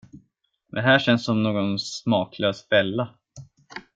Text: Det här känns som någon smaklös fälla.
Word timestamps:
Det 0.69 0.81
här 0.81 0.99
känns 0.99 1.25
som 1.25 1.43
någon 1.43 1.79
smaklös 1.79 2.67
fälla. 2.67 3.15